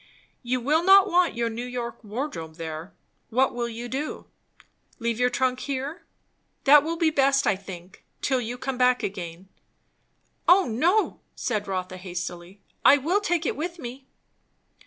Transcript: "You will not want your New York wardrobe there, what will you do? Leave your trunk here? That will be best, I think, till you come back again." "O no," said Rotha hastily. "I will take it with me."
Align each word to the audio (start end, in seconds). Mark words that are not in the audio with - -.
"You 0.41 0.59
will 0.59 0.83
not 0.83 1.07
want 1.11 1.35
your 1.35 1.51
New 1.51 1.63
York 1.63 2.03
wardrobe 2.03 2.55
there, 2.55 2.95
what 3.29 3.53
will 3.53 3.69
you 3.69 3.87
do? 3.87 4.25
Leave 4.97 5.19
your 5.19 5.29
trunk 5.29 5.59
here? 5.59 6.07
That 6.63 6.81
will 6.81 6.97
be 6.97 7.11
best, 7.11 7.45
I 7.45 7.55
think, 7.55 8.03
till 8.19 8.41
you 8.41 8.57
come 8.57 8.79
back 8.79 9.03
again." 9.03 9.47
"O 10.47 10.65
no," 10.65 11.19
said 11.35 11.67
Rotha 11.67 11.97
hastily. 11.97 12.63
"I 12.83 12.97
will 12.97 13.21
take 13.21 13.45
it 13.45 13.55
with 13.55 13.77
me." 13.77 14.07